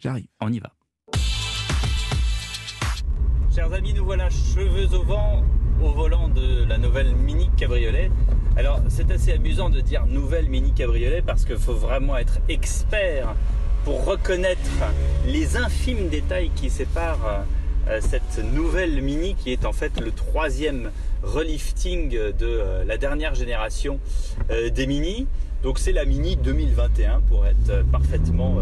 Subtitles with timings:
[0.00, 0.26] J'arrive.
[0.40, 0.72] On y va.
[3.54, 5.44] Chers amis, nous voilà cheveux au vent
[5.82, 8.10] au volant de la nouvelle Mini Cabriolet.
[8.56, 13.34] Alors c'est assez amusant de dire nouvelle Mini Cabriolet parce qu'il faut vraiment être expert
[13.84, 14.60] pour reconnaître
[15.26, 17.44] les infimes détails qui séparent
[17.88, 20.90] euh, cette nouvelle Mini qui est en fait le troisième
[21.22, 24.00] relifting de euh, la dernière génération
[24.50, 25.26] euh, des Mini.
[25.62, 28.56] Donc c'est la Mini 2021 pour être parfaitement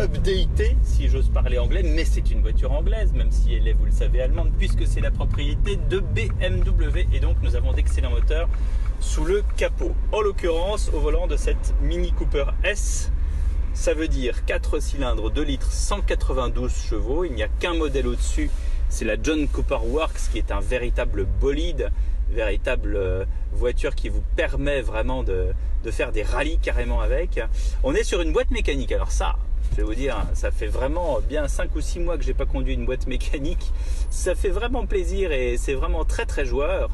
[0.00, 3.84] updatée, si j'ose parler anglais, mais c'est une voiture anglaise, même si elle est, vous
[3.84, 8.48] le savez, allemande, puisque c'est la propriété de BMW et donc nous avons d'excellents moteurs
[8.98, 9.92] sous le capot.
[10.10, 13.12] En l'occurrence, au volant de cette Mini Cooper S,
[13.72, 17.24] ça veut dire 4 cylindres 2 litres 192 chevaux.
[17.24, 18.50] Il n'y a qu'un modèle au-dessus,
[18.88, 21.92] c'est la John Cooper Works qui est un véritable bolide,
[22.34, 27.40] véritable euh, voiture qui vous permet vraiment de, de faire des rallyes carrément avec.
[27.82, 28.92] On est sur une boîte mécanique.
[28.92, 29.36] Alors ça,
[29.70, 32.46] je vais vous dire, ça fait vraiment bien 5 ou 6 mois que j'ai pas
[32.46, 33.72] conduit une boîte mécanique.
[34.10, 36.90] Ça fait vraiment plaisir et c'est vraiment très très joueur.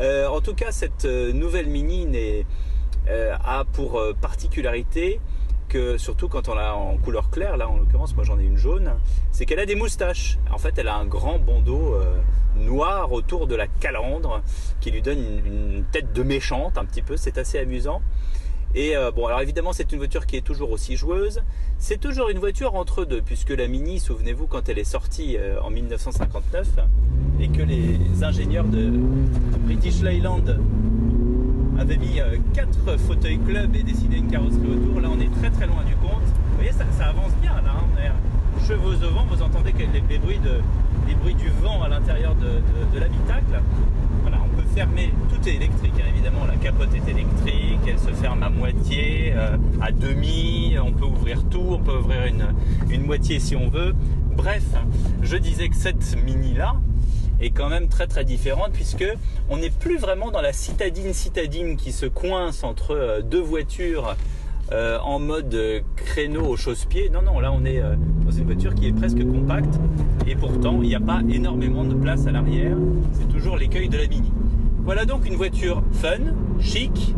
[0.00, 2.08] Euh, en tout cas, cette euh, nouvelle Mini
[3.08, 5.20] a pour particularité
[5.96, 8.92] surtout quand on l'a en couleur claire, là en l'occurrence, moi j'en ai une jaune,
[9.30, 10.38] c'est qu'elle a des moustaches.
[10.52, 12.14] En fait, elle a un grand bandeau euh,
[12.56, 14.42] noir autour de la calandre
[14.80, 17.16] qui lui donne une, tête de méchante un petit peu.
[17.16, 18.02] C'est assez amusant.
[18.74, 21.42] Et euh, bon, alors évidemment, c'est une voiture qui est toujours aussi joueuse.
[21.78, 25.60] C'est toujours une voiture entre deux, puisque la Mini, souvenez-vous, quand elle est sortie euh,
[25.60, 26.68] en 1959,
[27.40, 30.44] et que les ingénieurs de, de British Leyland
[31.82, 35.50] avaient mis euh, quatre fauteuils club et dessiné une carrosserie autour, là on est très
[35.50, 36.22] très loin du compte.
[36.22, 37.72] Vous voyez, ça, avance bien là.
[37.76, 37.84] hein.
[37.94, 40.60] On est cheveux au vent, vous entendez les, les bruits, de,
[41.08, 43.60] les bruits du vent à l'intérieur de, de- de l'habitacle.
[44.22, 48.10] Voilà, on peut fermer, tout est électrique hein, évidemment, la capote est électrique, elle se
[48.20, 52.44] ferme à moitié, euh, à demi, on peut ouvrir tout, on peut ouvrir une,
[52.94, 53.94] une moitié si on veut.
[54.36, 54.64] Bref,
[55.22, 56.76] je disais que cette mini là
[57.42, 59.04] est quand même très très différente puisque
[59.50, 64.16] on n'est plus vraiment dans la citadine citadine qui se coince entre euh, deux voitures
[64.70, 67.10] euh, en mode euh, créneau au chausse-pied.
[67.10, 67.82] Non, non, là on est
[68.24, 69.74] dans une voiture qui est presque compacte
[70.26, 72.76] et pourtant il n'y a pas énormément de place à l'arrière.
[73.12, 74.32] C'est toujours l'écueil de la Mini.
[74.84, 77.14] Voilà donc une voiture fun, chic,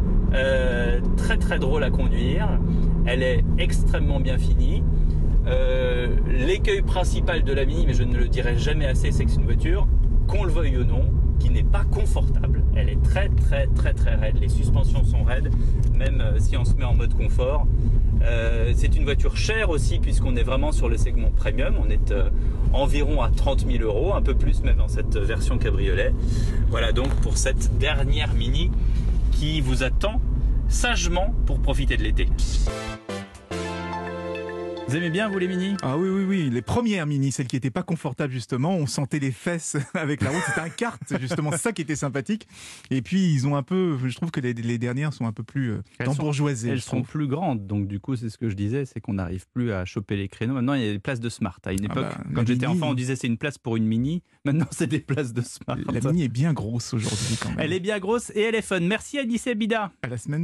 [1.17, 2.49] très très drôle à conduire.
[3.07, 4.83] Elle est extrêmement bien finie.
[6.27, 9.39] L'écueil principal de la Mini, mais je ne le dirai jamais assez, c'est que c'est
[9.39, 9.87] une voiture,
[10.27, 11.03] qu'on le veuille ou non,
[11.39, 12.63] qui n'est pas confortable.
[12.75, 14.39] Elle est très très très très raide.
[14.41, 15.51] Les suspensions sont raides,
[15.95, 17.67] même euh, si on se met en mode confort.
[18.23, 21.75] Euh, c'est une voiture chère aussi puisqu'on est vraiment sur le segment premium.
[21.85, 22.31] On est euh,
[22.73, 26.15] environ à 30 000 euros, un peu plus même dans cette version cabriolet.
[26.69, 28.71] Voilà donc pour cette dernière Mini
[29.33, 30.21] qui vous attend
[30.69, 32.29] sagement pour profiter de l'été.
[34.87, 36.51] Vous aimez bien vous les Mini Ah oui, oui, oui.
[36.51, 40.31] Les premières mini, celles qui n'étaient pas confortables, justement, on sentait les fesses avec la
[40.31, 40.43] route.
[40.47, 41.51] C'était un kart, justement.
[41.53, 42.47] C'est ça qui était sympathique.
[42.91, 43.97] Et puis, ils ont un peu.
[44.07, 46.69] Je trouve que les, les dernières sont un peu plus euh, Elles sont- embourgeoisées.
[46.69, 49.47] Elles sont plus grandes, donc du coup, c'est ce que je disais, c'est qu'on n'arrive
[49.55, 50.55] plus à choper les créneaux.
[50.55, 51.59] Maintenant, il y a des places de smart.
[51.65, 53.77] À une Ah époque, bah, quand j'étais Mini- enfant, on disait c'est une place pour
[53.77, 54.23] une mini.
[54.45, 55.79] Maintenant, c'est des places de smart.
[55.93, 57.59] La mini est bien grosse aujourd'hui, quand même.
[57.61, 58.81] Elle est bien grosse et elle est fun.
[58.81, 59.93] Merci Anissé Bida.
[60.03, 60.33] À la semaine